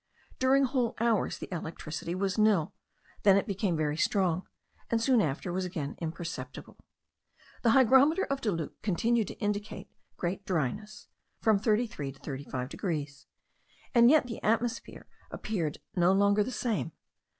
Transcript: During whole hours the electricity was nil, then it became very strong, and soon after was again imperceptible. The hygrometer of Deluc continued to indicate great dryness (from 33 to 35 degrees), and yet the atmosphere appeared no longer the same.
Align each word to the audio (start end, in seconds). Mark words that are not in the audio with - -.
During 0.39 0.63
whole 0.63 0.95
hours 0.99 1.37
the 1.37 1.47
electricity 1.53 2.15
was 2.15 2.35
nil, 2.35 2.73
then 3.21 3.37
it 3.37 3.45
became 3.45 3.77
very 3.77 3.97
strong, 3.97 4.47
and 4.89 4.99
soon 4.99 5.21
after 5.21 5.53
was 5.53 5.63
again 5.63 5.93
imperceptible. 5.99 6.79
The 7.61 7.69
hygrometer 7.77 8.23
of 8.25 8.41
Deluc 8.41 8.81
continued 8.81 9.27
to 9.27 9.37
indicate 9.37 9.91
great 10.17 10.43
dryness 10.43 11.07
(from 11.39 11.59
33 11.59 12.13
to 12.13 12.19
35 12.19 12.69
degrees), 12.69 13.27
and 13.93 14.09
yet 14.09 14.25
the 14.25 14.41
atmosphere 14.41 15.05
appeared 15.29 15.77
no 15.95 16.11
longer 16.13 16.43
the 16.43 16.51
same. 16.51 16.93